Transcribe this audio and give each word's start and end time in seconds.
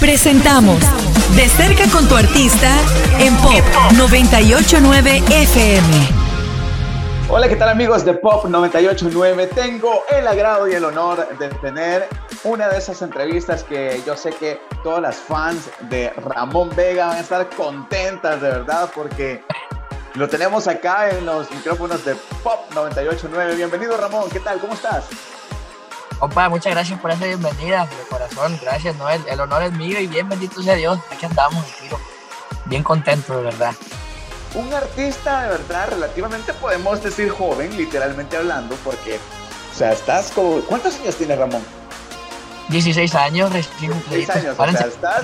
Presentamos 0.00 0.80
De 1.36 1.46
cerca 1.46 1.84
con 1.92 2.08
tu 2.08 2.16
artista 2.16 2.74
en 3.18 3.36
Pop 3.36 3.62
989 3.98 5.22
FM. 5.28 6.08
Hola, 7.28 7.46
¿qué 7.48 7.56
tal 7.56 7.68
amigos 7.68 8.06
de 8.06 8.14
Pop 8.14 8.46
989? 8.46 9.48
Tengo 9.54 10.04
el 10.10 10.26
agrado 10.26 10.66
y 10.66 10.72
el 10.72 10.86
honor 10.86 11.28
de 11.38 11.48
tener 11.50 12.08
una 12.44 12.70
de 12.70 12.78
esas 12.78 13.02
entrevistas 13.02 13.62
que 13.62 14.02
yo 14.06 14.16
sé 14.16 14.30
que 14.30 14.58
todas 14.82 15.02
las 15.02 15.16
fans 15.16 15.68
de 15.90 16.08
Ramón 16.16 16.70
Vega 16.74 17.08
van 17.08 17.18
a 17.18 17.20
estar 17.20 17.50
contentas 17.50 18.40
de 18.40 18.48
verdad 18.48 18.90
porque 18.94 19.44
lo 20.14 20.28
tenemos 20.30 20.66
acá 20.66 21.10
en 21.10 21.26
los 21.26 21.50
micrófonos 21.50 22.02
de 22.06 22.14
Pop 22.42 22.60
989. 22.74 23.54
Bienvenido 23.54 23.98
Ramón, 23.98 24.30
¿qué 24.30 24.40
tal? 24.40 24.60
¿Cómo 24.60 24.72
estás? 24.72 25.04
Opa, 26.20 26.50
muchas 26.50 26.74
gracias 26.74 27.00
por 27.00 27.10
esa 27.10 27.24
bienvenida, 27.24 27.86
de 27.86 28.08
corazón, 28.10 28.58
gracias, 28.60 28.94
Noel. 28.96 29.22
El 29.26 29.40
honor 29.40 29.62
es 29.62 29.72
mío 29.72 29.98
y 29.98 30.06
bien 30.06 30.28
bendito 30.28 30.62
sea 30.62 30.74
Dios. 30.74 30.98
Aquí 31.10 31.24
andamos, 31.24 31.64
tiro. 31.80 31.98
Bien 32.66 32.82
contento, 32.82 33.38
de 33.38 33.44
verdad. 33.44 33.74
Un 34.54 34.70
artista, 34.74 35.44
de 35.44 35.48
verdad, 35.48 35.88
relativamente 35.88 36.52
podemos 36.52 37.02
decir 37.02 37.30
joven, 37.30 37.74
literalmente 37.74 38.36
hablando, 38.36 38.76
porque, 38.84 39.18
o 39.72 39.74
sea, 39.74 39.92
estás 39.92 40.30
como. 40.32 40.60
¿Cuántos 40.60 41.00
años 41.00 41.16
tienes, 41.16 41.38
Ramón? 41.38 41.64
16 42.68 43.14
años, 43.14 43.50
recién 43.50 43.90
16 44.10 44.30
años, 44.30 44.56
o 44.58 44.70
sea, 44.72 44.86
estás. 44.86 45.22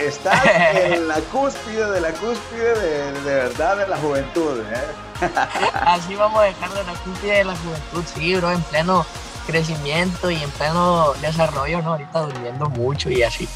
Estás 0.00 0.44
en 0.74 1.08
la 1.08 1.20
cúspide 1.30 1.90
de 1.90 2.00
la 2.00 2.10
cúspide 2.12 2.74
de, 2.74 3.12
de 3.12 3.34
verdad 3.34 3.76
de 3.76 3.86
la 3.86 3.96
juventud. 3.98 4.60
¿eh? 4.60 5.26
Así 5.74 6.16
vamos 6.16 6.40
a 6.40 6.44
dejar 6.44 6.70
de 6.70 6.84
la 6.84 6.94
cúspide 6.94 7.36
de 7.36 7.44
la 7.44 7.54
juventud, 7.54 8.04
sí, 8.12 8.34
bro, 8.34 8.50
en 8.50 8.62
pleno 8.62 9.06
crecimiento 9.46 10.30
y 10.30 10.42
en 10.42 10.50
pleno 10.50 11.12
desarrollo, 11.20 11.82
¿no? 11.82 11.92
Ahorita 11.92 12.20
durmiendo 12.20 12.68
mucho 12.70 13.10
y 13.10 13.22
así. 13.22 13.48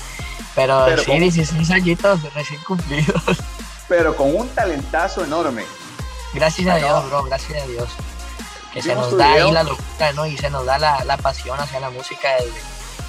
Pero, 0.54 0.98
sí, 0.98 1.18
16 1.18 1.70
añitos 1.70 2.34
recién 2.34 2.60
cumplidos. 2.62 3.22
Pero 3.88 4.16
con 4.16 4.34
un 4.34 4.48
talentazo 4.50 5.24
enorme. 5.24 5.64
Gracias 6.34 6.68
a 6.68 6.76
Dios, 6.76 7.08
bro, 7.08 7.24
gracias 7.24 7.62
a 7.62 7.66
Dios. 7.66 7.88
Que 8.72 8.82
se 8.82 8.94
nos 8.94 9.16
da 9.16 9.32
ahí 9.32 9.50
la 9.50 9.62
locura, 9.62 10.12
¿no? 10.12 10.26
Y 10.26 10.36
se 10.36 10.50
nos 10.50 10.66
da 10.66 10.78
la, 10.78 11.04
la 11.04 11.16
pasión 11.16 11.58
hacia 11.58 11.80
la 11.80 11.90
música 11.90 12.28
desde, 12.38 12.60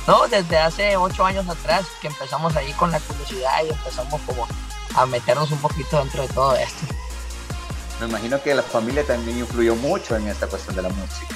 no, 0.07 0.27
desde 0.27 0.57
hace 0.57 0.95
ocho 0.95 1.25
años 1.25 1.47
atrás 1.49 1.85
que 2.01 2.07
empezamos 2.07 2.55
ahí 2.55 2.71
con 2.73 2.91
la 2.91 2.99
curiosidad 2.99 3.63
y 3.65 3.69
empezamos 3.69 4.21
como 4.21 4.47
a 4.95 5.05
meternos 5.05 5.51
un 5.51 5.59
poquito 5.59 5.99
dentro 5.99 6.21
de 6.21 6.27
todo 6.29 6.55
esto. 6.55 6.87
Me 7.99 8.07
imagino 8.07 8.41
que 8.41 8.55
la 8.55 8.63
familia 8.63 9.05
también 9.05 9.39
influyó 9.39 9.75
mucho 9.75 10.15
en 10.15 10.27
esta 10.27 10.47
cuestión 10.47 10.75
de 10.75 10.83
la 10.83 10.89
música. 10.89 11.35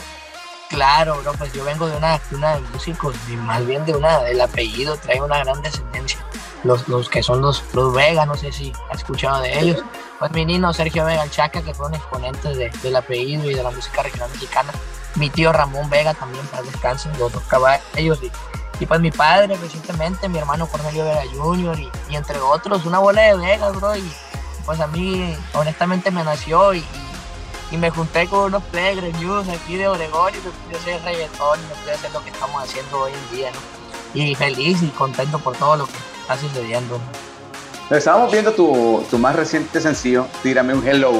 Claro, 0.73 1.21
bro, 1.21 1.33
pues 1.33 1.53
yo 1.53 1.63
vengo 1.63 1.85
de 1.85 1.95
una 1.97 2.17
de 2.17 2.59
músicos, 2.73 3.15
y 3.29 3.33
más 3.33 3.63
bien 3.63 3.85
de 3.85 3.93
una, 3.93 4.21
del 4.23 4.41
apellido, 4.41 4.97
trae 4.97 5.21
una 5.21 5.37
gran 5.37 5.61
descendencia. 5.61 6.19
Los, 6.63 6.87
los 6.87 7.09
que 7.09 7.21
son 7.21 7.43
los, 7.43 7.63
los 7.73 7.93
Vega, 7.93 8.25
no 8.25 8.33
sé 8.33 8.51
si 8.51 8.73
has 8.89 8.97
escuchado 8.97 9.39
de 9.43 9.59
ellos. 9.59 9.83
Pues 10.17 10.31
mi 10.31 10.45
niño 10.45 10.73
Sergio 10.73 11.05
Vega, 11.05 11.23
el 11.23 11.29
Chaca, 11.29 11.61
que 11.61 11.75
fueron 11.75 11.93
exponentes 11.93 12.57
de, 12.57 12.71
del 12.81 12.95
apellido 12.95 13.51
y 13.51 13.53
de 13.53 13.61
la 13.61 13.69
música 13.69 14.01
regional 14.01 14.31
mexicana. 14.31 14.71
Mi 15.13 15.29
tío 15.29 15.53
Ramón 15.53 15.91
Vega 15.91 16.15
también, 16.15 16.43
para 16.47 16.63
descansar, 16.63 17.15
los 17.19 17.31
dos 17.31 17.43
caballos. 17.43 18.19
Y, 18.23 18.31
y 18.79 18.85
pues 18.87 18.99
mi 18.99 19.11
padre 19.11 19.55
recientemente, 19.57 20.27
mi 20.27 20.39
hermano 20.39 20.65
Cornelio 20.65 21.05
Vega 21.05 21.21
Jr. 21.35 21.77
Y, 22.09 22.15
entre 22.15 22.39
otros, 22.39 22.85
una 22.85 22.97
bola 22.97 23.21
de 23.21 23.37
Vegas, 23.37 23.75
bro. 23.75 23.95
Y 23.95 24.11
pues 24.65 24.79
a 24.79 24.87
mí, 24.87 25.37
honestamente, 25.53 26.09
me 26.09 26.23
nació 26.23 26.73
y 26.73 26.83
me 27.77 27.89
junté 27.89 28.27
con 28.27 28.45
unos 28.45 28.63
players 28.63 29.17
news 29.19 29.47
aquí 29.49 29.77
de 29.77 29.87
Oregón 29.87 30.33
y 30.33 30.37
me 30.37 30.51
pude 30.51 30.77
hacer 30.77 31.03
reggaetón 31.03 31.59
y 31.59 31.63
me 31.63 31.75
pude 31.81 31.91
hacer 31.93 32.11
lo 32.11 32.23
que 32.23 32.29
estamos 32.29 32.63
haciendo 32.63 32.99
hoy 32.99 33.11
en 33.11 33.35
día, 33.35 33.51
¿no? 33.51 34.21
Y 34.21 34.35
feliz 34.35 34.83
y 34.83 34.89
contento 34.89 35.39
por 35.39 35.55
todo 35.57 35.75
lo 35.75 35.85
que 35.87 35.93
está 36.21 36.37
sucediendo. 36.37 36.99
Estábamos 37.89 38.31
viendo 38.31 38.51
tu, 38.53 39.03
tu, 39.09 39.17
más 39.17 39.35
reciente 39.35 39.81
sencillo, 39.81 40.27
Tírame 40.41 40.73
un 40.73 40.87
Hello. 40.87 41.11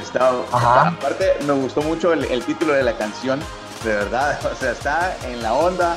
Está, 0.00 0.32
aparte, 0.52 1.36
me 1.46 1.52
gustó 1.52 1.82
mucho 1.82 2.12
el, 2.12 2.24
el, 2.24 2.44
título 2.44 2.72
de 2.72 2.82
la 2.82 2.96
canción, 2.96 3.40
de 3.84 3.94
verdad. 3.94 4.38
O 4.52 4.56
sea, 4.56 4.72
está 4.72 5.16
en 5.24 5.42
la 5.42 5.52
onda, 5.52 5.96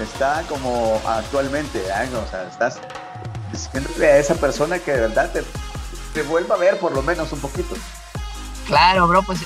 está 0.00 0.42
como 0.48 1.00
actualmente, 1.06 1.78
¿eh? 1.78 2.10
o 2.14 2.30
sea, 2.30 2.48
estás 2.48 2.78
diciéndole 3.52 4.06
a 4.06 4.18
esa 4.18 4.34
persona 4.34 4.78
que 4.78 4.92
de 4.92 5.00
verdad 5.00 5.30
te, 5.32 5.42
te 6.12 6.22
vuelva 6.22 6.56
a 6.56 6.58
ver 6.58 6.78
por 6.78 6.92
lo 6.92 7.02
menos 7.02 7.30
un 7.32 7.40
poquito. 7.40 7.74
Claro, 8.66 9.06
bro, 9.06 9.22
pues 9.22 9.40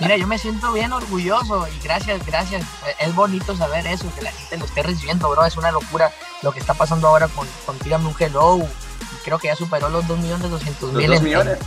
mira, 0.00 0.16
yo 0.16 0.26
me 0.26 0.38
siento 0.38 0.72
bien 0.72 0.92
orgulloso 0.92 1.66
y 1.68 1.78
gracias, 1.80 2.24
gracias. 2.24 2.64
Es 2.98 3.14
bonito 3.14 3.56
saber 3.56 3.86
eso, 3.86 4.06
que 4.14 4.22
la 4.22 4.32
gente 4.32 4.58
lo 4.58 4.64
esté 4.64 4.82
recibiendo, 4.82 5.28
bro. 5.30 5.44
Es 5.44 5.56
una 5.56 5.70
locura 5.70 6.12
lo 6.42 6.52
que 6.52 6.60
está 6.60 6.74
pasando 6.74 7.08
ahora 7.08 7.28
con, 7.28 7.46
con 7.66 7.78
Tírame 7.78 8.06
un 8.06 8.14
Hello. 8.18 8.60
Creo 9.24 9.38
que 9.38 9.48
ya 9.48 9.56
superó 9.56 9.88
los 9.88 10.06
2 10.06 10.18
millones 10.18 10.50
200 10.50 10.92
mil. 10.92 11.12
En, 11.12 11.24
millones. 11.24 11.58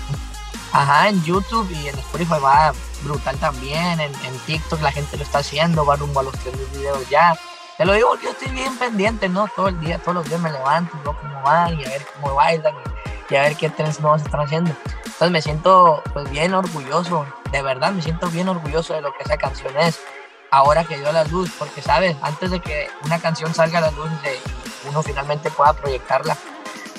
ajá, 0.72 1.10
en 1.10 1.24
YouTube 1.24 1.70
y 1.72 1.88
en 1.88 2.00
Spotify 2.00 2.40
va 2.44 2.74
brutal 3.04 3.38
también. 3.38 4.00
En, 4.00 4.12
en, 4.26 4.40
TikTok 4.46 4.82
la 4.82 4.92
gente 4.92 5.18
lo 5.18 5.24
está 5.24 5.40
haciendo, 5.40 5.86
va 5.86 5.96
rumbo 5.96 6.20
a 6.20 6.24
los 6.24 6.34
3 6.40 6.56
videos 6.74 7.10
ya. 7.10 7.38
Te 7.78 7.86
lo 7.86 7.94
digo 7.94 8.18
yo 8.22 8.32
estoy 8.32 8.52
bien 8.52 8.78
pendiente, 8.78 9.30
¿no? 9.30 9.48
Todo 9.56 9.68
el 9.68 9.80
día, 9.80 10.00
todos 10.00 10.16
los 10.16 10.30
días 10.30 10.40
me 10.40 10.52
levanto, 10.52 10.98
veo 11.04 11.18
cómo 11.20 11.42
van 11.42 11.80
y 11.80 11.86
a 11.86 11.90
ver 11.90 12.06
cómo 12.14 12.36
bailan 12.36 12.74
y, 13.30 13.34
y 13.34 13.36
a 13.36 13.42
ver 13.42 13.56
qué 13.56 13.70
trends 13.70 14.00
nuevos 14.00 14.22
están 14.22 14.42
haciendo. 14.42 14.76
Entonces 15.24 15.40
me 15.40 15.42
siento 15.42 16.04
pues 16.12 16.30
bien 16.30 16.54
orgulloso, 16.54 17.26
de 17.50 17.62
verdad 17.62 17.94
me 17.94 18.02
siento 18.02 18.28
bien 18.28 18.50
orgulloso 18.50 18.94
de 18.94 19.00
lo 19.00 19.14
que 19.14 19.24
esa 19.24 19.38
canción 19.38 19.74
es, 19.78 19.98
ahora 20.52 20.84
que 20.84 20.98
dio 20.98 21.14
la 21.14 21.24
luz, 21.24 21.50
porque 21.58 21.82
sabes, 21.82 22.18
antes 22.22 22.52
de 22.52 22.60
que 22.60 22.90
una 23.06 23.20
canción 23.20 23.54
salga 23.54 23.78
a 23.78 23.84
la 23.84 23.92
luz 23.92 24.10
y 24.26 24.90
uno 24.90 25.02
finalmente 25.02 25.50
pueda 25.50 25.72
proyectarla, 25.72 26.36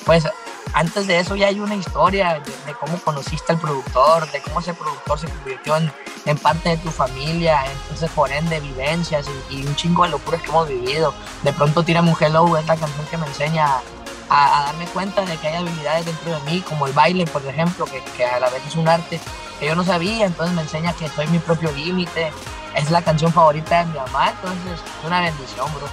pues 0.07 0.27
antes 0.73 1.07
de 1.07 1.19
eso 1.19 1.37
ya 1.37 1.49
hay 1.49 1.61
una 1.61 1.75
historia 1.75 2.41
de, 2.41 2.73
cómo 2.81 2.97
conociste 3.01 3.53
al 3.53 3.59
productor, 3.59 4.31
de 4.33 4.41
cómo 4.41 4.61
ese 4.61 4.73
productor 4.73 5.19
se 5.19 5.29
convirtió 5.29 5.77
en, 6.25 6.39
parte 6.39 6.71
de 6.71 6.77
tu 6.79 6.91
familia, 6.91 7.63
entonces 7.83 8.11
por 8.13 8.33
ende 8.33 8.59
vivencias 8.59 9.27
y, 9.51 9.57
y, 9.57 9.67
un 9.67 9.77
chingo 9.77 10.05
de 10.05 10.13
locuras 10.13 10.41
que 10.41 10.49
hemos 10.49 10.67
vivido. 10.67 11.13
De 11.43 11.53
pronto 11.53 11.83
Tírame 11.83 12.11
un 12.11 12.17
Hello 12.19 12.57
es 12.57 12.65
la 12.65 12.77
canción 12.77 13.07
que 13.11 13.19
me 13.19 13.27
enseña 13.27 13.83
a, 14.29 14.61
a, 14.61 14.65
darme 14.67 14.87
cuenta 14.87 15.25
de 15.25 15.37
que 15.37 15.49
hay 15.49 15.57
habilidades 15.57 16.07
dentro 16.07 16.35
de 16.35 16.41
mí, 16.51 16.61
como 16.62 16.87
el 16.87 16.93
baile, 16.93 17.27
por 17.27 17.45
ejemplo, 17.45 17.85
que, 17.87 18.03
que, 18.17 18.25
a 18.25 18.41
la 18.41 18.49
vez 18.51 18.62
es 18.67 18.77
un 18.77 18.89
arte 18.89 19.21
que 19.59 19.67
yo 19.67 19.75
no 19.75 19.85
sabía, 19.85 20.27
entonces 20.27 20.55
me 20.55 20.62
enseña 20.62 20.93
que 20.93 21.09
soy 21.09 21.27
mi 21.29 21.39
propio 21.39 21.71
límite. 21.73 22.33
Es 22.75 22.91
la 22.91 23.03
canción 23.03 23.33
favorita 23.33 23.81
de 23.81 23.87
mi 23.87 23.99
mamá, 23.99 24.31
entonces 24.31 24.81
es 24.81 25.07
una 25.07 25.21
bendición, 25.21 25.73
bro. 25.75 25.89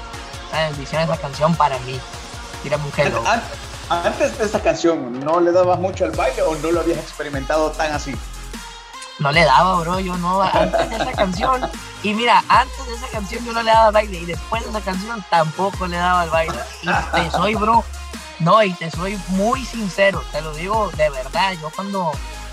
Una 0.52 0.70
bendición 0.70 1.04
esa 1.04 1.18
canción 1.18 1.56
para 1.56 1.78
mí. 1.80 2.00
Tírame 2.64 2.86
un 2.86 2.92
hello. 2.98 3.24
Antes 3.90 4.38
de 4.38 4.46
esa 4.46 4.62
canción, 4.62 5.20
¿no 5.20 5.40
le 5.42 5.52
dabas 5.52 5.78
mucho 5.78 6.06
al 6.06 6.12
baile 6.12 6.42
o 6.44 6.56
no 6.56 6.72
lo 6.72 6.80
habías 6.80 6.98
experimentado 7.00 7.72
tan 7.72 7.92
así? 7.92 8.16
No 9.20 9.32
le 9.32 9.44
daba, 9.44 9.80
bro, 9.82 10.00
yo 10.00 10.18
no, 10.18 10.42
antes 10.42 10.90
de 10.90 10.96
esa 10.96 11.12
canción. 11.12 11.70
Y 12.02 12.14
mira, 12.14 12.44
antes 12.48 12.88
de 12.88 12.96
esa 12.96 13.08
canción 13.10 13.46
yo 13.46 13.54
no 13.54 13.62
le 13.62 13.70
daba 13.70 13.92
baile 13.92 14.20
y 14.20 14.26
después 14.26 14.64
de 14.64 14.70
esa 14.70 14.82
canción 14.82 15.24
tampoco 15.30 15.88
le 15.88 15.98
daba 15.98 16.24
el 16.24 16.30
baile. 16.30 16.58
Y 16.82 16.88
te 16.88 17.32
soy, 17.32 17.56
bro, 17.56 17.84
no, 18.42 18.64
y 18.64 18.74
te 18.74 18.90
soy 18.92 19.20
muy 19.30 19.64
sincero, 19.66 20.24
te 20.32 20.42
lo 20.42 20.54
digo 20.54 20.92
de 20.98 21.10
verdad. 21.10 21.54
Yo 21.62 21.70
cuando 21.76 22.12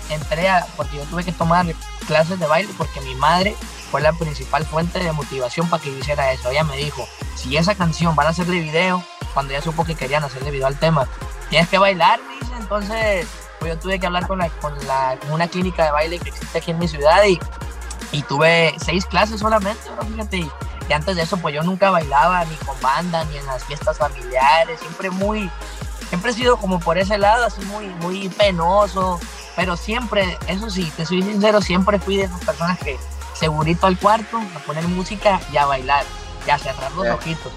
entré 0.09 0.47
a, 0.49 0.65
porque 0.77 0.97
yo 0.97 1.03
tuve 1.03 1.23
que 1.23 1.31
tomar 1.31 1.65
clases 2.07 2.39
de 2.39 2.47
baile 2.47 2.71
porque 2.77 3.01
mi 3.01 3.15
madre 3.15 3.55
fue 3.91 4.01
la 4.01 4.13
principal 4.13 4.65
fuente 4.65 4.99
de 4.99 5.11
motivación 5.11 5.67
para 5.69 5.81
que 5.81 5.91
yo 5.91 5.97
hiciera 5.97 6.31
eso. 6.31 6.49
Ella 6.49 6.63
me 6.63 6.77
dijo, 6.77 7.07
si 7.35 7.57
esa 7.57 7.75
canción 7.75 8.15
van 8.15 8.27
a 8.27 8.29
hacerle 8.29 8.59
video, 8.59 9.03
cuando 9.33 9.53
ya 9.53 9.61
supo 9.61 9.83
que 9.83 9.95
querían 9.95 10.23
hacerle 10.23 10.51
video 10.51 10.67
al 10.67 10.77
tema, 10.77 11.07
tienes 11.49 11.67
que 11.69 11.77
bailar, 11.77 12.19
me 12.21 12.35
dice. 12.35 12.53
Entonces, 12.59 13.27
pues 13.59 13.73
yo 13.73 13.79
tuve 13.79 13.99
que 13.99 14.05
hablar 14.05 14.27
con, 14.27 14.39
la, 14.39 14.49
con, 14.49 14.73
la, 14.87 15.17
una 15.31 15.47
clínica 15.47 15.85
de 15.85 15.91
baile 15.91 16.19
que 16.19 16.29
existe 16.29 16.59
aquí 16.59 16.71
en 16.71 16.79
mi 16.79 16.87
ciudad 16.87 17.23
y, 17.25 17.39
y 18.11 18.21
tuve 18.23 18.75
seis 18.83 19.05
clases 19.05 19.39
solamente, 19.39 19.89
¿no? 19.95 20.07
fíjate. 20.07 20.37
Y, 20.37 20.51
y 20.89 20.93
antes 20.93 21.15
de 21.15 21.21
eso, 21.21 21.37
pues 21.37 21.53
yo 21.53 21.61
nunca 21.61 21.91
bailaba 21.91 22.43
ni 22.45 22.55
con 22.55 22.79
banda, 22.81 23.23
ni 23.25 23.37
en 23.37 23.45
las 23.45 23.63
fiestas 23.63 23.97
familiares, 23.97 24.79
siempre 24.79 25.11
muy, 25.11 25.49
siempre 26.09 26.31
he 26.31 26.33
sido 26.33 26.57
como 26.57 26.79
por 26.79 26.97
ese 26.97 27.17
lado, 27.17 27.45
así 27.45 27.61
muy, 27.65 27.87
muy 28.01 28.29
penoso, 28.29 29.19
pero 29.55 29.77
siempre, 29.77 30.37
eso 30.47 30.69
sí, 30.69 30.91
te 30.97 31.05
soy 31.05 31.21
sincero, 31.21 31.61
siempre 31.61 31.99
fui 31.99 32.17
de 32.17 32.23
esas 32.23 32.43
personas 32.43 32.77
que 32.79 32.97
segurito 33.33 33.87
al 33.87 33.97
cuarto, 33.97 34.37
a 34.37 34.59
poner 34.59 34.87
música 34.87 35.39
y 35.53 35.57
a 35.57 35.65
bailar, 35.65 36.03
y 36.45 36.49
a 36.49 36.57
cerrar 36.57 36.91
los 36.93 37.07
ojitos. 37.07 37.51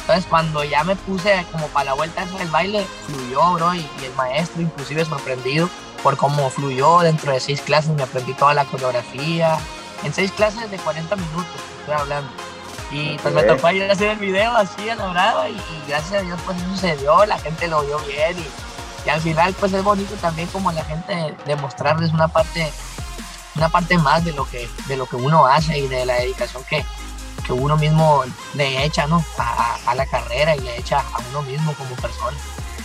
Entonces 0.00 0.24
cuando 0.26 0.62
ya 0.62 0.84
me 0.84 0.94
puse 0.94 1.44
como 1.50 1.66
para 1.68 1.86
la 1.86 1.94
vuelta 1.94 2.24
del 2.24 2.48
baile, 2.48 2.86
fluyó, 3.06 3.54
bro, 3.54 3.74
y, 3.74 3.80
y, 3.80 4.04
el 4.04 4.14
maestro 4.14 4.62
inclusive 4.62 5.04
sorprendido 5.04 5.68
por 6.02 6.16
cómo 6.16 6.48
fluyó 6.50 7.00
dentro 7.00 7.32
de 7.32 7.40
seis 7.40 7.60
clases, 7.60 7.90
me 7.90 8.04
aprendí 8.04 8.32
toda 8.34 8.54
la 8.54 8.64
coreografía, 8.64 9.58
en 10.04 10.14
seis 10.14 10.30
clases 10.30 10.70
de 10.70 10.76
40 10.78 11.16
minutos, 11.16 11.46
estoy 11.80 11.94
hablando. 11.94 12.45
Y 12.90 13.18
pues 13.18 13.34
me 13.34 13.42
tocó 13.42 13.70
ir 13.70 13.82
a 13.84 13.92
hacer 13.92 14.10
el 14.10 14.18
video 14.18 14.52
así 14.56 14.88
a 14.88 14.94
la 14.94 15.08
brava 15.08 15.48
y, 15.48 15.54
y, 15.54 15.84
gracias 15.88 16.20
a 16.20 16.24
Dios 16.24 16.38
pues 16.46 16.56
eso 16.58 16.76
se 16.76 16.96
dio, 16.96 17.26
la 17.26 17.38
gente 17.38 17.66
lo 17.66 17.82
vio 17.82 17.98
bien 18.00 18.38
y, 18.38 19.06
y, 19.06 19.10
al 19.10 19.20
final 19.20 19.54
pues 19.58 19.72
es 19.72 19.82
bonito 19.82 20.14
también 20.16 20.48
como 20.48 20.70
la 20.70 20.84
gente 20.84 21.34
demostrarles 21.46 22.12
una 22.12 22.28
parte, 22.28 22.72
una 23.56 23.68
parte 23.68 23.98
más 23.98 24.24
de 24.24 24.32
lo 24.32 24.48
que, 24.48 24.68
de 24.86 24.96
lo 24.96 25.06
que 25.06 25.16
uno 25.16 25.46
hace 25.46 25.78
y 25.78 25.88
de 25.88 26.06
la 26.06 26.14
dedicación 26.14 26.62
que, 26.64 26.84
que 27.44 27.52
uno 27.52 27.76
mismo 27.76 28.22
le 28.54 28.84
echa, 28.84 29.06
¿no? 29.08 29.24
A, 29.36 29.78
a, 29.86 29.94
la 29.94 30.06
carrera 30.06 30.54
y 30.54 30.60
le 30.60 30.78
echa 30.78 31.00
a 31.00 31.18
uno 31.30 31.42
mismo 31.42 31.72
como 31.74 31.90
persona. 31.96 32.36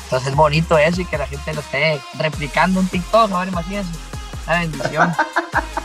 Entonces 0.03 0.30
es 0.30 0.36
bonito 0.36 0.77
eso 0.77 1.01
y 1.01 1.06
que 1.06 1.18
la 1.18 1.27
gente 1.27 1.53
lo 1.53 1.62
esté 1.62 2.01
replicando 2.18 2.80
en 2.80 2.88
TikTok, 2.88 3.31
ahora 3.31 3.50
imagínense, 3.50 3.92
la 4.48 4.59
bendición. 4.59 5.15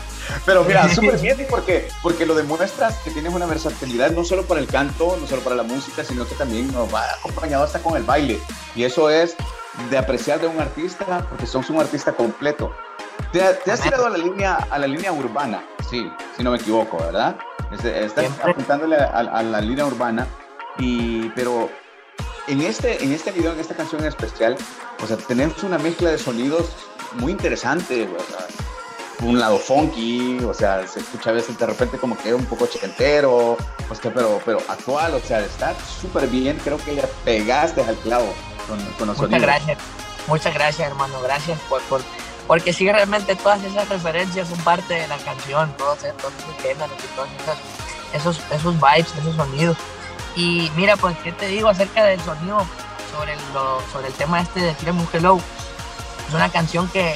Pero 0.47 0.63
mira, 0.63 0.87
súper 0.95 1.19
bien 1.19 1.45
porque, 1.49 1.89
porque 2.01 2.25
lo 2.25 2.33
demuestras 2.33 2.95
que 2.99 3.11
tienes 3.11 3.33
una 3.33 3.45
versatilidad 3.45 4.11
no 4.11 4.23
solo 4.23 4.43
para 4.43 4.61
el 4.61 4.67
canto, 4.67 5.17
no 5.19 5.27
solo 5.27 5.41
para 5.41 5.57
la 5.57 5.63
música, 5.63 6.05
sino 6.05 6.25
que 6.25 6.35
también 6.35 6.71
nos 6.71 6.91
va 6.91 7.03
acompañado 7.19 7.65
hasta 7.65 7.79
con 7.79 7.97
el 7.97 8.03
baile. 8.03 8.39
Y 8.73 8.85
eso 8.85 9.09
es 9.09 9.35
de 9.89 9.97
apreciar 9.97 10.39
de 10.39 10.47
un 10.47 10.59
artista 10.59 11.27
porque 11.29 11.45
sos 11.45 11.69
un 11.69 11.81
artista 11.81 12.13
completo. 12.13 12.73
Te, 13.33 13.41
has 13.43 13.81
tirado 13.81 14.05
a 14.05 14.09
la 14.09 14.17
línea, 14.17 14.55
a 14.55 14.79
la 14.79 14.87
línea 14.87 15.11
urbana, 15.11 15.63
sí, 15.89 16.09
si 16.37 16.43
no 16.43 16.51
me 16.51 16.57
equivoco, 16.57 16.97
¿verdad? 16.97 17.35
Estás 17.83 18.27
apuntándole 18.41 18.95
a, 18.95 19.43
la 19.43 19.59
línea 19.59 19.85
urbana, 19.85 20.25
y, 20.79 21.27
pero 21.29 21.69
en 22.47 22.61
este, 22.61 23.03
en 23.03 23.11
este 23.11 23.31
video, 23.31 23.51
en 23.51 23.59
esta 23.59 23.75
canción 23.75 24.01
en 24.01 24.07
especial, 24.07 24.55
o 25.03 25.07
sea, 25.07 25.17
tenemos 25.17 25.61
una 25.63 25.77
mezcla 25.77 26.09
de 26.09 26.17
sonidos 26.17 26.69
muy 27.15 27.33
interesante, 27.33 28.07
un 29.21 29.39
lado 29.39 29.57
funky, 29.57 30.39
o 30.43 30.53
sea, 30.53 30.87
se 30.87 30.99
escucha 30.99 31.31
a 31.31 31.33
veces 31.33 31.57
de 31.57 31.65
repente 31.65 31.97
como 31.97 32.17
que 32.17 32.33
un 32.33 32.45
poco 32.45 32.67
chentero, 32.67 33.57
pues 33.87 33.99
que, 33.99 34.11
pero, 34.11 34.39
pero 34.45 34.59
actual, 34.67 35.15
o 35.15 35.19
sea, 35.19 35.39
está 35.39 35.75
súper 35.79 36.27
bien, 36.27 36.59
creo 36.63 36.77
que 36.77 36.95
ya 36.95 37.07
pegaste 37.25 37.81
al 37.81 37.95
clavo 37.97 38.31
con, 38.67 38.79
con 38.97 39.07
los 39.07 39.17
Muchas 39.17 39.41
gracias, 39.41 39.77
muchas 40.27 40.53
gracias 40.53 40.87
hermano, 40.87 41.19
gracias 41.21 41.59
por, 41.67 41.81
por, 41.83 42.01
porque 42.45 42.73
sí 42.73 42.89
realmente 42.89 43.35
todas 43.35 43.63
esas 43.63 43.89
referencias 43.89 44.47
son 44.47 44.59
parte 44.59 44.93
de 44.93 45.07
la 45.07 45.17
canción, 45.17 45.71
todos, 45.77 45.99
todos 45.99 46.33
esos 46.39 46.55
géneros 46.61 46.97
y 47.03 47.15
todos 47.15 47.29
esos, 48.13 48.39
esos, 48.51 48.75
vibes, 48.75 49.13
esos 49.19 49.35
sonidos. 49.35 49.77
Y 50.35 50.71
mira, 50.75 50.95
pues, 50.95 51.17
¿qué 51.23 51.31
te 51.31 51.47
digo 51.47 51.67
acerca 51.67 52.05
del 52.05 52.21
sonido 52.21 52.65
sobre, 53.11 53.35
lo, 53.53 53.81
sobre 53.91 54.07
el 54.07 54.13
tema 54.13 54.39
este 54.41 54.61
de 54.61 54.91
un 54.91 55.07
Hello? 55.11 55.39
Es 56.27 56.33
una 56.33 56.49
canción 56.49 56.87
que 56.89 57.15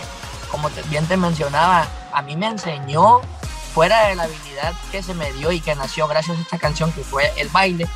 como 0.51 0.69
bien 0.89 1.07
te 1.07 1.17
mencionaba, 1.17 1.87
a 2.13 2.21
mí 2.21 2.35
me 2.35 2.47
enseñó, 2.47 3.21
fuera 3.73 4.07
de 4.07 4.15
la 4.15 4.23
habilidad 4.23 4.73
que 4.91 5.01
se 5.01 5.13
me 5.13 5.31
dio 5.33 5.51
y 5.51 5.61
que 5.61 5.75
nació 5.75 6.07
gracias 6.07 6.37
a 6.37 6.41
esta 6.41 6.59
canción 6.59 6.91
que 6.91 7.03
fue 7.03 7.31
el 7.37 7.47
baile, 7.49 7.87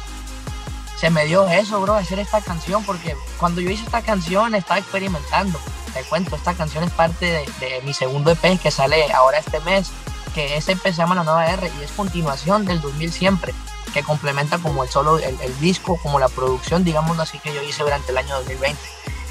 se 0.98 1.10
me 1.10 1.26
dio 1.26 1.48
eso, 1.48 1.82
bro, 1.82 1.96
hacer 1.96 2.20
esta 2.20 2.42
canción, 2.42 2.84
porque 2.86 3.16
cuando 3.38 3.60
yo 3.60 3.70
hice 3.70 3.84
esta 3.84 4.02
canción 4.02 4.56
estaba 4.56 4.80
experimentando. 4.80 5.60
Te 5.94 6.04
cuento, 6.04 6.36
esta 6.36 6.54
canción 6.54 6.84
es 6.84 6.92
parte 6.92 7.46
de, 7.60 7.82
mi 7.84 7.94
segundo 7.94 8.32
EP 8.32 8.60
que 8.60 8.72
sale 8.72 9.12
ahora 9.14 9.40
este 9.40 9.60
mes, 9.62 9.92
que 10.34 10.60
se 10.62 10.94
llama 10.94 11.16
La 11.16 11.24
Nueva 11.24 11.48
R 11.48 11.72
y 11.80 11.84
es 11.84 11.92
continuación 11.92 12.66
del 12.66 12.82
2000 12.82 13.12
Siempre, 13.12 13.54
que 13.94 14.04
complementa 14.04 14.58
como 14.58 14.84
el 14.84 14.90
solo, 14.90 15.18
el 15.20 15.60
disco, 15.60 15.98
como 16.02 16.20
la 16.20 16.28
producción, 16.28 16.84
digámoslo 16.84 17.24
así, 17.24 17.40
que 17.40 17.54
yo 17.54 17.62
hice 17.62 17.84
durante 17.84 18.12
el 18.12 18.18
año 18.18 18.36
2020. 18.36 18.80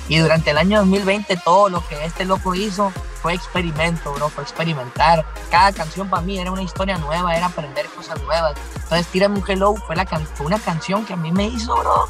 Y 0.08 0.18
durante 0.18 0.50
el 0.50 0.58
año 0.58 0.78
2020 0.80 1.36
todo 1.38 1.68
lo 1.68 1.86
que 1.86 2.04
este 2.04 2.24
loco 2.24 2.54
hizo 2.54 2.92
fue 3.22 3.32
experimento, 3.32 4.12
bro, 4.12 4.28
fue 4.28 4.42
experimentar. 4.44 5.24
Cada 5.50 5.72
canción 5.72 6.10
para 6.10 6.22
mí 6.22 6.38
era 6.38 6.50
una 6.50 6.62
historia 6.62 6.98
nueva, 6.98 7.34
era 7.34 7.46
aprender 7.46 7.86
cosas 7.86 8.20
nuevas. 8.22 8.54
Entonces, 8.74 9.06
Tírame 9.06 9.38
un 9.38 9.44
Hello 9.48 9.74
fue, 9.74 9.96
la 9.96 10.04
fue 10.04 10.46
una 10.46 10.58
canción 10.58 11.06
que 11.06 11.14
a 11.14 11.16
mí 11.16 11.32
me 11.32 11.46
hizo, 11.46 11.74
bro, 11.74 12.06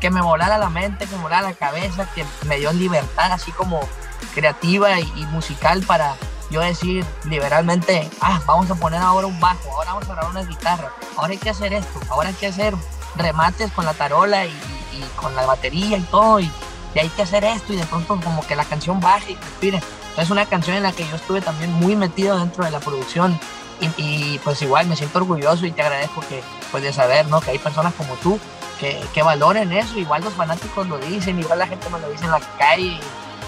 que 0.00 0.10
me 0.10 0.20
volara 0.20 0.58
la 0.58 0.68
mente, 0.68 1.06
que 1.06 1.14
me 1.14 1.22
volara 1.22 1.42
la 1.42 1.54
cabeza, 1.54 2.08
que 2.14 2.24
me 2.46 2.58
dio 2.58 2.72
libertad 2.72 3.30
así 3.30 3.52
como 3.52 3.80
creativa 4.34 4.98
y, 4.98 5.26
musical 5.26 5.84
para 5.86 6.16
yo 6.50 6.60
decir 6.60 7.04
liberalmente, 7.26 8.10
ah, 8.20 8.40
vamos 8.44 8.68
a 8.72 8.74
poner 8.74 9.00
ahora 9.00 9.28
un 9.28 9.38
bajo, 9.38 9.70
ahora 9.72 9.92
vamos 9.92 10.08
a 10.08 10.14
grabar 10.14 10.30
una 10.32 10.42
guitarra, 10.42 10.90
ahora 11.16 11.30
hay 11.30 11.38
que 11.38 11.50
hacer 11.50 11.72
esto, 11.72 12.00
ahora 12.08 12.30
hay 12.30 12.34
que 12.34 12.48
hacer 12.48 12.74
remates 13.14 13.70
con 13.70 13.84
la 13.84 13.94
tarola 13.94 14.46
y, 14.46 14.50
y 14.92 15.04
con 15.14 15.36
la 15.36 15.46
batería 15.46 15.96
y 15.96 16.02
todo, 16.02 16.40
y, 16.40 16.50
y 16.94 16.98
hay 16.98 17.08
que 17.08 17.22
hacer 17.22 17.44
esto, 17.44 17.72
y 17.72 17.76
de 17.76 17.86
pronto 17.86 18.20
como 18.22 18.46
que 18.46 18.56
la 18.56 18.64
canción 18.64 19.00
baje 19.00 19.32
y 19.32 19.36
respire 19.36 19.80
es 20.16 20.30
una 20.30 20.46
canción 20.46 20.76
en 20.76 20.82
la 20.82 20.92
que 20.92 21.06
yo 21.08 21.16
estuve 21.16 21.40
también 21.40 21.72
muy 21.72 21.96
metido 21.96 22.38
dentro 22.38 22.64
de 22.64 22.70
la 22.70 22.80
producción 22.80 23.38
y, 23.96 24.38
pues 24.40 24.60
igual 24.60 24.86
me 24.88 24.96
siento 24.96 25.18
orgulloso 25.18 25.64
y 25.64 25.72
te 25.72 25.80
agradezco 25.80 26.20
que 26.28 26.42
pues 26.70 26.82
de 26.82 26.92
saber 26.92 27.26
¿no? 27.28 27.40
que 27.40 27.52
hay 27.52 27.58
personas 27.58 27.94
como 27.94 28.14
tú 28.16 28.38
que, 28.78 29.00
que 29.14 29.22
valoren 29.22 29.72
eso, 29.72 29.98
igual 29.98 30.22
los 30.22 30.34
fanáticos 30.34 30.86
lo 30.86 30.98
dicen, 30.98 31.38
igual 31.38 31.58
la 31.58 31.66
gente 31.66 31.88
me 31.88 31.98
lo 31.98 32.10
dice 32.10 32.26
en 32.26 32.32
la 32.32 32.40
calle 32.58 33.00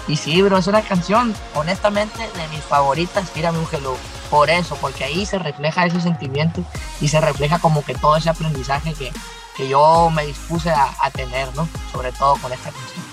y, 0.07 0.17
sí, 0.17 0.41
bro, 0.41 0.57
es 0.57 0.67
una 0.67 0.81
canción 0.81 1.33
honestamente 1.53 2.17
de 2.17 2.47
mis 2.49 2.61
favoritas, 2.61 3.29
Tírame 3.29 3.59
un 3.59 3.67
hello, 3.71 3.95
por 4.29 4.49
eso, 4.49 4.75
porque 4.81 5.03
ahí 5.05 5.25
se 5.25 5.39
refleja 5.39 5.85
ese 5.85 6.01
sentimiento 6.01 6.61
y 6.99 7.07
se 7.07 7.21
refleja 7.21 7.59
como 7.59 7.85
que 7.85 7.93
todo 7.93 8.17
ese 8.17 8.29
aprendizaje 8.29 8.93
que, 8.93 9.13
que 9.55 9.69
yo 9.69 10.09
me 10.09 10.25
dispuse 10.25 10.71
a, 10.71 10.93
a 10.99 11.09
tener, 11.11 11.55
¿no? 11.55 11.67
Sobre 11.91 12.11
todo 12.11 12.35
con 12.37 12.51
esta 12.51 12.71
canción. 12.71 13.12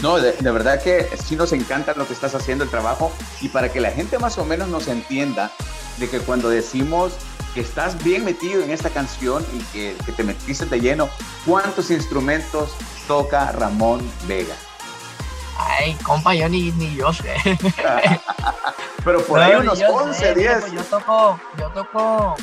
No, 0.00 0.18
de, 0.18 0.32
verdad 0.40 0.80
que 0.80 1.08
sí 1.22 1.34
nos 1.34 1.52
encanta 1.52 1.92
lo 1.94 2.06
que 2.06 2.12
estás 2.12 2.34
haciendo, 2.34 2.64
el 2.64 2.70
trabajo, 2.70 3.12
y 3.40 3.48
para 3.48 3.70
que 3.72 3.80
la 3.80 3.90
gente 3.90 4.18
más 4.18 4.38
o 4.38 4.44
menos 4.44 4.68
nos 4.68 4.86
entienda 4.86 5.50
de 5.96 6.08
que 6.08 6.20
cuando 6.20 6.48
decimos 6.48 7.12
que 7.54 7.60
estás 7.60 8.02
bien 8.04 8.24
metido 8.24 8.62
en 8.62 8.70
esta 8.70 8.90
canción 8.90 9.44
y 9.52 9.58
que, 9.72 9.96
te 10.12 10.22
metiste 10.22 10.66
de 10.66 10.80
lleno, 10.80 11.08
¿cuántos 11.44 11.90
instrumentos 11.90 12.70
toca 13.08 13.50
Ramón 13.52 14.00
Vega? 14.28 14.54
Ay, 15.58 15.94
compa, 16.04 16.34
yo 16.34 16.48
ni, 16.48 16.70
ni 16.72 16.94
yo 16.94 17.12
sé. 17.12 17.34
Pero 19.04 19.24
por 19.24 19.40
ahí 19.40 19.56
unos 19.56 19.80
11, 19.80 20.34
10. 20.34 20.72
Yo 20.72 20.84
toco, 20.84 21.40
yo 21.58 21.68
toco 21.70 22.36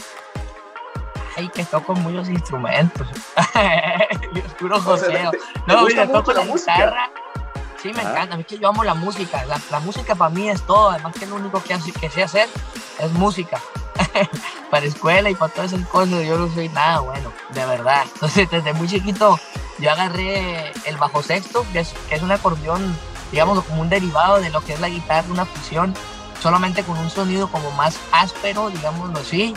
ay, 1.37 1.49
que 1.49 1.63
toco 1.65 1.93
muchos 1.95 2.29
instrumentos. 2.29 3.07
yo 4.33 4.41
puro 4.59 4.81
joseo. 4.81 5.31
no, 5.67 5.87
yo 5.89 6.09
toco 6.09 6.33
la, 6.33 6.43
guitarra, 6.43 7.11
Sí, 7.85 7.93
me 7.93 8.01
encanta. 8.01 8.33
A 8.33 8.37
mí 8.37 8.43
que 8.43 8.57
yo 8.57 8.69
amo 8.69 8.83
la 8.83 8.95
música. 8.95 9.45
La, 9.45 9.79
música 9.79 10.15
para 10.15 10.33
mí 10.33 10.49
es 10.49 10.63
todo. 10.63 10.89
Además 10.89 11.13
que 11.19 11.27
lo 11.27 11.35
único 11.35 11.61
que, 11.61 11.77
que 12.01 12.09
sé 12.09 12.23
hacer 12.23 12.49
es 12.97 13.11
música. 13.11 13.61
para 14.71 14.87
escuela 14.87 15.29
y 15.29 15.35
para 15.35 15.53
todas 15.53 15.71
esas 15.71 15.87
cosas 15.87 16.25
yo 16.25 16.35
no 16.35 16.51
soy 16.51 16.67
nada 16.69 17.01
bueno, 17.01 17.31
de 17.53 17.63
verdad. 17.63 18.03
Entonces 18.15 18.49
desde 18.49 18.73
muy 18.73 18.87
chiquito 18.87 19.39
yo 19.77 19.91
agarré 19.91 20.71
el 20.85 20.97
bajo 20.97 21.21
sexto, 21.21 21.63
que 21.71 21.81
es, 21.81 21.93
que 22.09 22.15
es 22.15 22.23
un 22.23 22.31
acordeón, 22.31 22.97
digamos, 23.31 23.63
como 23.63 23.81
un 23.81 23.89
derivado 23.89 24.41
de 24.41 24.49
lo 24.49 24.61
que 24.61 24.73
es 24.73 24.79
la 24.79 24.89
guitarra, 24.89 25.27
una 25.29 25.45
fusión, 25.45 25.93
solamente 26.41 26.81
con 26.81 26.97
un 26.97 27.11
sonido 27.11 27.51
como 27.51 27.69
más 27.71 27.99
áspero, 28.11 28.71
digámoslo 28.71 29.19
así. 29.19 29.53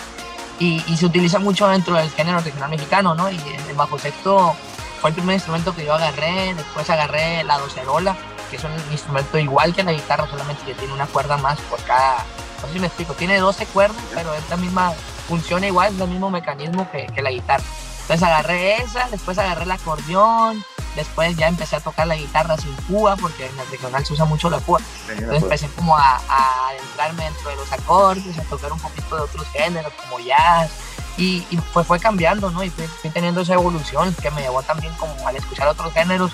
Y, 0.59 0.85
y 0.87 0.97
se 0.99 1.07
utiliza 1.07 1.39
mucho 1.39 1.67
dentro 1.69 1.97
del 1.97 2.11
género 2.11 2.41
regional 2.41 2.69
mexicano, 2.69 3.15
¿no? 3.15 3.31
Y 3.31 3.41
el 3.69 3.75
bajo 3.75 3.99
sexto 3.99 4.55
fue 5.01 5.11
el 5.11 5.15
primer 5.15 5.35
instrumento 5.35 5.75
que 5.75 5.85
yo 5.85 5.95
agarré, 5.95 6.55
después 6.55 6.89
agarré 6.91 7.45
la 7.45 7.59
docerola, 7.59 8.17
que 8.51 8.57
es 8.57 8.65
un 8.65 8.73
instrumento 8.91 9.39
igual 9.39 9.75
que 9.75 9.83
la 9.83 9.93
guitarra, 9.93 10.27
solamente 10.29 10.65
que 10.65 10.75
tiene 10.75 10.93
una 10.93 11.07
cuerda 11.07 11.37
más 11.37 11.61
por 11.63 11.81
cada, 11.85 12.25
no 12.61 12.67
sé 12.67 12.75
si 12.75 12.81
me 12.81 12.87
explico, 12.87 13.15
tiene 13.15 13.39
12 13.39 13.67
cuerdas, 13.67 14.03
pero 14.15 14.35
es 14.35 14.49
la 14.51 14.57
misma, 14.57 14.93
funciona 15.29 15.67
igual, 15.67 15.95
es 15.95 16.01
el 16.01 16.09
mismo 16.09 16.31
mecanismo 16.31 16.91
que, 16.91 17.07
que 17.07 17.23
la 17.23 17.31
guitarra. 17.31 17.65
Entonces 18.03 18.27
agarré 18.27 18.77
esa, 18.77 19.09
después 19.11 19.39
agarré 19.39 19.65
el 19.65 19.71
acordeón, 19.71 20.65
después 20.97 21.37
ya 21.37 21.47
empecé 21.47 21.77
a 21.77 21.81
tocar 21.81 22.07
la 22.07 22.17
guitarra 22.17 22.57
sin 22.57 22.75
púa, 22.75 23.17
porque 23.17 23.47
en 23.47 23.59
el 23.59 23.71
regional 23.71 24.05
se 24.05 24.15
usa 24.15 24.25
mucho 24.25 24.49
la 24.49 24.59
púa. 24.59 24.81
Entonces 25.11 25.43
empecé 25.43 25.69
como 25.77 25.97
a, 25.97 26.17
a 26.29 26.69
adentrarme 26.71 27.25
dentro 27.25 27.51
de 27.51 27.57
los 27.57 27.71
acordes, 27.71 28.39
a 28.39 28.43
tocar 28.45 28.73
un 28.73 28.81
poquito 28.81 29.17
de 29.17 29.23
otros 29.23 29.47
géneros 29.49 29.93
como 29.93 30.19
jazz, 30.21 30.71
y, 31.19 31.43
pues 31.73 31.87
fue 31.87 31.99
cambiando, 31.99 32.51
¿no? 32.51 32.63
Y 32.63 32.71
fui, 32.71 33.11
teniendo 33.11 33.41
esa 33.41 33.55
evolución 33.55 34.15
que 34.15 34.31
me 34.31 34.41
llevó 34.41 34.63
también 34.63 34.95
como 34.95 35.27
al 35.27 35.37
escuchar 35.37 35.69
otros 35.69 35.93
géneros, 35.93 36.33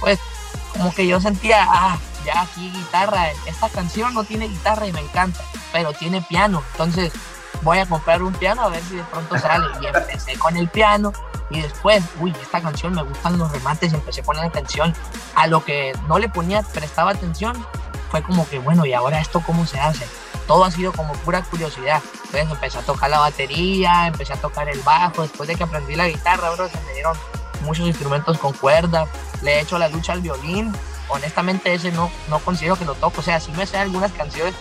pues 0.00 0.18
como 0.72 0.92
que 0.92 1.06
yo 1.06 1.20
sentía, 1.20 1.64
ah, 1.68 1.96
ya 2.26 2.42
aquí 2.42 2.70
guitarra, 2.70 3.30
esta 3.46 3.68
canción 3.68 4.12
no 4.12 4.24
tiene 4.24 4.48
guitarra 4.48 4.86
y 4.86 4.92
me 4.92 5.00
encanta, 5.00 5.40
pero 5.72 5.92
tiene 5.92 6.20
piano, 6.20 6.64
entonces 6.72 7.12
voy 7.62 7.78
a 7.78 7.86
comprar 7.86 8.22
un 8.22 8.32
piano 8.34 8.62
a 8.62 8.68
ver 8.68 8.82
si 8.82 8.96
de 8.96 9.04
pronto 9.04 9.38
sale. 9.38 9.66
Y 9.80 9.86
empecé 9.86 10.36
con 10.36 10.56
el 10.56 10.68
piano 10.68 11.12
y 11.50 11.60
después, 11.60 12.02
uy, 12.20 12.34
esta 12.42 12.60
canción 12.60 12.92
me 12.92 13.02
gustan 13.02 13.38
los 13.38 13.52
remates 13.52 13.92
y 13.92 13.94
empecé 13.94 14.20
a 14.22 14.24
poner 14.24 14.44
atención 14.44 14.92
a 15.36 15.46
lo 15.46 15.64
que 15.64 15.96
no 16.08 16.18
le 16.18 16.28
ponía, 16.28 16.62
prestaba 16.62 17.12
atención, 17.12 17.64
fue 18.10 18.22
como 18.22 18.48
que, 18.48 18.58
bueno, 18.58 18.84
¿y 18.84 18.92
ahora 18.94 19.20
esto 19.20 19.42
cómo 19.46 19.64
se 19.64 19.78
hace? 19.78 20.06
Todo 20.46 20.64
ha 20.64 20.70
sido 20.70 20.92
como 20.92 21.12
pura 21.14 21.42
curiosidad. 21.42 22.02
Entonces 22.26 22.50
empecé 22.50 22.78
a 22.78 22.82
tocar 22.82 23.10
la 23.10 23.18
batería, 23.18 24.06
empecé 24.06 24.32
a 24.32 24.36
tocar 24.36 24.68
el 24.68 24.80
bajo, 24.80 25.22
después 25.22 25.48
de 25.48 25.56
que 25.56 25.64
aprendí 25.64 25.94
la 25.94 26.08
guitarra, 26.08 26.50
bro, 26.50 26.68
se 26.68 26.80
me 26.82 26.92
dieron 26.92 27.16
muchos 27.62 27.86
instrumentos 27.86 28.38
con 28.38 28.52
cuerda, 28.52 29.06
le 29.42 29.54
he 29.54 29.60
hecho 29.60 29.78
la 29.78 29.88
lucha 29.88 30.12
al 30.12 30.20
violín, 30.20 30.72
honestamente 31.08 31.72
ese 31.72 31.92
no, 31.92 32.10
no 32.28 32.38
considero 32.40 32.76
que 32.76 32.84
lo 32.84 32.94
toco, 32.94 33.20
o 33.20 33.24
sea, 33.24 33.40
sí 33.40 33.52
me 33.52 33.66
sé 33.66 33.78
algunas 33.78 34.12
canciones, 34.12 34.54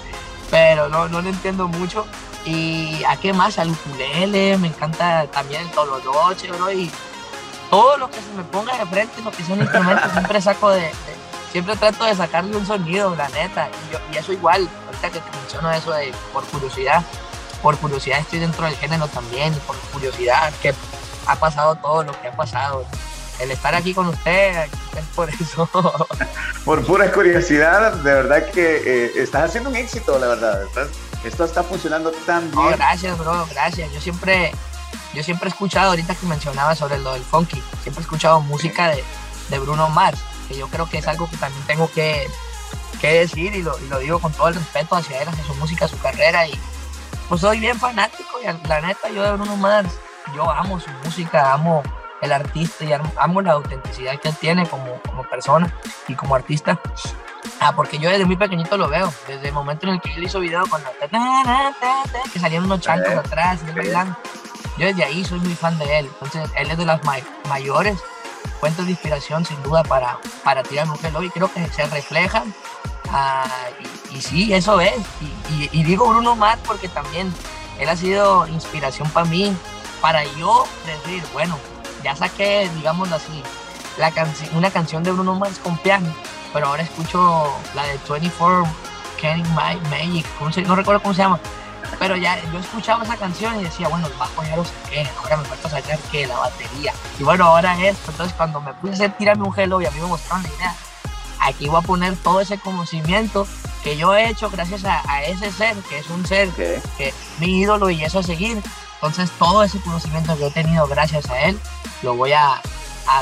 pero 0.49 0.89
no, 0.89 1.07
no 1.07 1.21
lo 1.21 1.29
entiendo 1.29 1.67
mucho. 1.67 2.05
Y 2.45 3.03
a 3.05 3.15
qué 3.15 3.31
más, 3.31 3.57
al 3.57 3.71
ukulele, 3.71 4.57
me 4.57 4.67
encanta 4.67 5.27
también 5.27 5.61
el 5.61 5.71
tololoche, 5.71 6.51
bro, 6.51 6.71
y 6.71 6.91
todo 7.69 7.97
lo 7.97 8.09
que 8.09 8.17
se 8.21 8.33
me 8.35 8.43
ponga 8.43 8.77
de 8.77 8.85
frente, 8.85 9.21
lo 9.23 9.31
que 9.31 9.43
son 9.43 9.59
instrumentos, 9.59 10.11
siempre 10.13 10.41
saco 10.41 10.69
de, 10.69 10.91
siempre 11.53 11.75
trato 11.75 12.03
de 12.03 12.15
sacarle 12.15 12.57
un 12.57 12.65
sonido, 12.65 13.15
la 13.15 13.29
neta, 13.29 13.69
y, 13.69 13.93
yo, 13.93 13.99
y 14.11 14.17
eso 14.17 14.33
igual, 14.33 14.67
ahorita 14.87 15.11
que 15.11 15.19
te 15.19 15.37
menciono 15.37 15.71
eso 15.71 15.91
de 15.91 16.11
por 16.33 16.43
curiosidad, 16.45 17.03
por 17.61 17.77
curiosidad 17.77 18.19
estoy 18.19 18.39
dentro 18.39 18.65
del 18.65 18.75
género 18.75 19.07
también, 19.07 19.53
y 19.53 19.59
por 19.59 19.77
curiosidad 19.93 20.51
que 20.63 20.73
ha 21.27 21.35
pasado 21.35 21.75
todo 21.75 22.03
lo 22.03 22.19
que 22.19 22.27
ha 22.27 22.35
pasado. 22.35 22.85
El 23.39 23.51
estar 23.51 23.73
aquí 23.75 23.93
con 23.93 24.07
usted 24.07 24.63
es 24.97 25.05
por 25.15 25.29
eso. 25.29 25.69
por 26.65 26.83
pura 26.85 27.11
curiosidad, 27.11 27.93
de 27.93 28.13
verdad 28.13 28.49
que 28.51 29.05
eh, 29.05 29.11
estás 29.17 29.49
haciendo 29.49 29.69
un 29.69 29.75
éxito, 29.75 30.17
la 30.17 30.27
verdad. 30.27 30.63
esto 31.23 31.45
está 31.45 31.61
funcionando 31.61 32.11
tan 32.25 32.49
bien. 32.49 32.71
gracias, 32.71 33.17
bro, 33.17 33.47
gracias. 33.51 33.91
Yo 33.93 34.01
siempre, 34.01 34.51
yo 35.13 35.23
siempre 35.23 35.49
he 35.49 35.51
escuchado, 35.51 35.89
ahorita 35.91 36.15
que 36.15 36.25
mencionaba 36.25 36.75
sobre 36.75 36.97
lo 36.99 37.13
del 37.13 37.23
funky, 37.23 37.61
siempre 37.83 38.01
he 38.01 38.05
escuchado 38.05 38.41
música 38.41 38.89
de, 38.89 39.03
de 39.49 39.59
Bruno 39.59 39.89
Mars, 39.89 40.19
que 40.47 40.57
yo 40.57 40.67
creo 40.67 40.87
que 40.87 40.99
es 40.99 41.07
algo 41.07 41.29
que 41.29 41.37
también 41.37 41.65
tengo 41.65 41.89
que, 41.91 42.27
que 43.01 43.13
decir 43.19 43.55
y 43.55 43.61
lo, 43.61 43.79
y 43.79 43.87
lo 43.87 43.99
digo 43.99 44.19
con 44.19 44.31
todo 44.33 44.49
el 44.49 44.55
respeto 44.55 44.95
hacia 44.95 45.21
él, 45.21 45.29
hacia 45.29 45.43
su 45.43 45.55
música, 45.55 45.87
su 45.87 45.99
carrera 45.99 46.47
y 46.47 46.59
pues 47.29 47.41
soy 47.41 47.59
bien 47.59 47.79
fanático 47.79 48.39
y 48.41 48.67
la 48.67 48.81
neta 48.81 49.09
yo 49.09 49.23
de 49.23 49.31
Bruno 49.33 49.55
Mars, 49.57 49.89
yo 50.35 50.49
amo 50.49 50.79
su 50.79 50.89
música, 51.03 51.53
amo 51.53 51.83
el 52.21 52.31
artista 52.31 52.85
y 52.85 52.93
amo 52.93 53.41
la 53.41 53.53
autenticidad 53.53 54.19
que 54.19 54.29
él 54.29 54.35
tiene 54.39 54.67
como, 54.67 54.99
como 55.01 55.23
persona 55.23 55.73
y 56.07 56.15
como 56.15 56.35
artista. 56.35 56.79
Ah, 57.59 57.73
porque 57.75 57.97
yo 57.97 58.09
desde 58.09 58.25
muy 58.25 58.37
pequeñito 58.37 58.77
lo 58.77 58.87
veo, 58.87 59.13
desde 59.27 59.49
el 59.49 59.53
momento 59.53 59.87
en 59.87 59.93
el 59.93 60.01
que 60.01 60.13
él 60.13 60.23
hizo 60.23 60.39
video 60.39 60.65
con 60.67 60.81
la 60.83 60.91
que 62.31 62.39
salían 62.39 62.63
unos 62.63 62.79
chancos 62.79 63.13
atrás 63.13 63.59
y. 63.63 63.73
Yo 64.77 64.87
desde 64.87 65.03
ahí 65.03 65.23
soy 65.23 65.39
muy 65.39 65.53
fan 65.53 65.77
de 65.77 65.99
él. 65.99 66.05
Entonces, 66.07 66.49
él 66.55 66.71
es 66.71 66.77
de 66.77 66.85
las 66.85 66.99
mayores 67.47 67.99
fuentes 68.63 68.85
de 68.85 68.91
inspiración, 68.91 69.45
sin 69.45 69.61
duda, 69.61 69.83
para, 69.83 70.17
para 70.41 70.63
tirar 70.63 70.87
mujer 70.87 71.11
y 71.21 71.29
creo 71.31 71.51
que 71.51 71.67
se 71.67 71.85
reflejan. 71.87 72.55
Ah, 73.09 73.45
y, 74.09 74.21
sí, 74.21 74.53
eso 74.53 74.79
es. 74.79 74.93
Y, 75.51 75.69
y, 75.77 75.83
digo 75.83 76.07
Bruno 76.07 76.37
Mars 76.37 76.61
porque 76.65 76.87
también 76.87 77.33
él 77.77 77.89
ha 77.89 77.97
sido 77.97 78.47
inspiración 78.47 79.09
para 79.09 79.25
mí, 79.25 79.53
para 79.99 80.23
yo 80.37 80.63
decir, 80.85 81.21
bueno, 81.33 81.57
ya 82.05 82.15
saqué, 82.15 82.69
digamos 82.77 83.11
así, 83.11 83.43
la 83.97 84.13
una 84.53 84.71
canción 84.71 85.03
de 85.03 85.11
Bruno 85.11 85.35
Mars 85.35 85.59
con 85.59 85.77
piano, 85.79 86.15
pero 86.53 86.67
ahora 86.67 86.83
escucho 86.83 87.53
la 87.75 87.83
de 87.83 87.99
24 88.07 88.65
Kenny 89.19 89.43
Magic, 89.49 90.25
no 90.65 90.77
recuerdo 90.77 91.01
cómo 91.01 91.13
se 91.13 91.21
llama, 91.21 91.37
pero 91.99 92.15
ya 92.15 92.41
yo 92.51 92.59
escuchaba 92.59 93.03
esa 93.03 93.17
canción 93.17 93.59
y 93.59 93.63
decía, 93.63 93.87
bueno, 93.87 94.07
el 94.07 94.13
bajo 94.13 94.43
ya 94.43 94.55
lo 94.55 94.65
saqué, 94.65 95.07
ahora 95.21 95.37
me 95.37 95.45
falta 95.45 95.69
sacar 95.69 95.99
que 96.11 96.27
la 96.27 96.37
batería. 96.37 96.93
Y 97.19 97.23
bueno, 97.23 97.45
ahora 97.45 97.79
esto, 97.79 98.11
entonces 98.11 98.35
cuando 98.35 98.61
me 98.61 98.73
puse 98.73 98.91
a 98.91 98.95
hacer 98.95 99.17
tirarme 99.17 99.47
un 99.47 99.53
hello 99.57 99.81
y 99.81 99.85
a 99.85 99.91
mí 99.91 99.99
me 99.99 100.07
mostraron 100.07 100.43
la 100.43 100.49
idea, 100.49 100.75
aquí 101.39 101.67
voy 101.67 101.79
a 101.79 101.81
poner 101.81 102.15
todo 102.17 102.41
ese 102.41 102.57
conocimiento 102.57 103.47
que 103.83 103.97
yo 103.97 104.15
he 104.15 104.29
hecho 104.29 104.49
gracias 104.49 104.85
a, 104.85 105.23
ese 105.23 105.51
ser, 105.51 105.75
que 105.89 105.99
es 105.99 106.09
un 106.09 106.25
ser 106.25 106.49
que 106.49 106.81
es 106.99 107.13
mi 107.39 107.61
ídolo 107.61 107.89
y 107.89 108.03
eso 108.03 108.19
a 108.19 108.23
seguir. 108.23 108.61
Entonces 108.95 109.29
todo 109.37 109.63
ese 109.63 109.81
conocimiento 109.81 110.37
que 110.37 110.47
he 110.47 110.51
tenido 110.51 110.87
gracias 110.87 111.29
a 111.29 111.41
él, 111.41 111.59
lo 112.03 112.15
voy 112.15 112.31
a, 112.31 112.61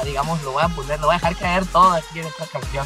digamos, 0.05 0.41
lo 0.43 0.51
voy 0.51 0.63
a 0.63 0.67
poner, 0.69 0.99
lo 0.99 1.07
voy 1.07 1.15
a 1.15 1.17
dejar 1.17 1.35
caer 1.35 1.65
todo 1.65 1.93
aquí 1.93 2.19
en 2.19 2.27
esta 2.27 2.45
canción. 2.45 2.85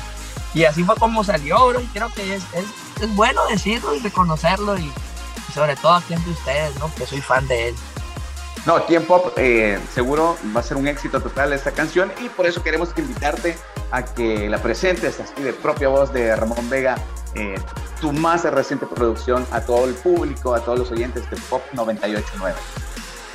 Y 0.53 0.63
así 0.63 0.85
fue 0.85 0.95
como 0.95 1.21
salió, 1.25 1.67
bro, 1.67 1.81
y 1.81 1.87
creo 1.87 2.07
que 2.13 2.35
es, 2.35 2.43
es, 2.53 3.15
bueno 3.15 3.45
decirlo 3.47 3.93
y 3.93 3.99
reconocerlo 3.99 4.77
y, 4.77 4.89
sobre 5.55 5.75
todo 5.77 5.93
aquí 5.93 6.13
entre 6.13 6.31
ustedes, 6.31 6.77
¿no? 6.79 6.93
Que 6.93 7.07
soy 7.07 7.21
fan 7.21 7.47
de 7.47 7.69
él. 7.69 7.75
No, 8.65 8.75
aquí 8.75 8.95
en 8.95 9.05
Pop 9.05 9.33
eh, 9.37 9.79
seguro 9.93 10.37
va 10.55 10.59
a 10.59 10.63
ser 10.63 10.75
un 10.75 10.87
éxito 10.87 11.21
total 11.21 11.53
esta 11.53 11.71
canción 11.71 12.11
y 12.19 12.29
por 12.29 12.45
eso 12.45 12.61
queremos 12.61 12.89
invitarte 12.97 13.57
a 13.91 14.03
que 14.03 14.49
la 14.49 14.57
presentes 14.57 15.19
así 15.19 15.41
de 15.41 15.53
propia 15.53 15.87
voz 15.87 16.11
de 16.11 16.35
Ramón 16.35 16.69
Vega 16.69 16.95
eh, 17.35 17.55
tu 18.01 18.11
más 18.11 18.43
reciente 18.43 18.85
producción 18.85 19.45
a 19.51 19.61
todo 19.61 19.85
el 19.85 19.93
público, 19.93 20.53
a 20.53 20.59
todos 20.59 20.79
los 20.79 20.91
oyentes 20.91 21.29
de 21.29 21.37
Pop 21.49 21.61
989. 21.73 22.57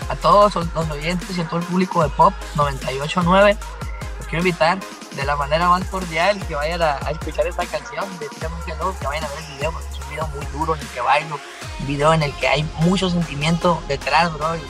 A 0.08 0.16
todos 0.16 0.54
los 0.56 0.90
oyentes 0.90 1.38
y 1.38 1.40
a 1.40 1.48
todo 1.48 1.60
el 1.60 1.66
público 1.66 2.02
de 2.02 2.08
Pop 2.10 2.34
989, 2.56 3.56
los 3.56 3.89
quiero 4.30 4.46
invitar 4.46 4.78
de 5.16 5.24
la 5.24 5.36
manera 5.36 5.68
más 5.68 5.84
cordial 5.86 6.38
que 6.46 6.54
vayan 6.54 6.80
a, 6.80 6.98
escuchar 7.10 7.46
esta 7.46 7.66
canción 7.66 8.06
de 8.18 8.28
que 8.28 8.36
que 8.36 9.06
vayan 9.06 9.24
a 9.24 9.28
ver 9.28 9.38
el 9.38 9.56
video, 9.56 9.72
porque 9.72 9.88
es 9.92 10.00
un 10.00 10.10
video 10.10 10.26
muy 10.28 10.46
duro 10.46 10.74
en 10.74 10.80
el 10.80 10.86
que 10.86 11.00
bailo, 11.00 11.40
un 11.80 11.86
video 11.86 12.14
en 12.14 12.22
el 12.22 12.32
que 12.34 12.48
hay 12.48 12.62
mucho 12.78 13.10
sentimiento 13.10 13.82
detrás, 13.88 14.32
bro, 14.32 14.56
y, 14.56 14.62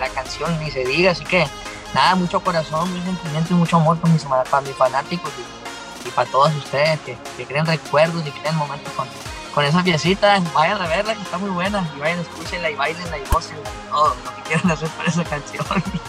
la 0.00 0.08
canción 0.08 0.58
ni 0.58 0.72
se 0.72 0.84
diga, 0.84 1.12
así 1.12 1.24
que 1.24 1.46
nada, 1.94 2.16
mucho 2.16 2.40
corazón, 2.40 2.92
mucho 2.92 3.04
sentimiento 3.04 3.54
y 3.54 3.56
mucho 3.56 3.76
amor 3.76 3.96
para 3.98 4.12
mis, 4.60 4.74
fanáticos 4.74 5.30
y 6.04 6.10
para 6.10 6.28
todos 6.28 6.52
ustedes 6.56 6.98
que, 7.00 7.16
creen 7.46 7.64
recuerdos 7.64 8.26
y 8.26 8.30
creen 8.32 8.56
momentos 8.56 8.92
con, 8.94 9.06
con 9.54 9.64
esa 9.64 9.84
piecita, 9.84 10.40
vayan 10.52 10.82
a 10.82 10.88
verla 10.88 11.14
que 11.14 11.22
está 11.22 11.38
muy 11.38 11.50
buena 11.50 11.88
y 11.96 12.00
vayan, 12.00 12.18
escúchenla 12.18 12.70
y 12.70 12.74
bailenla 12.74 13.18
y 13.18 13.24
gocen 13.30 13.56
todo 13.88 14.08
lo 14.08 14.34
que 14.34 14.42
quieran 14.42 14.72
hacer 14.72 14.88
para 14.88 15.08
esa 15.08 15.24
canción. 15.24 15.64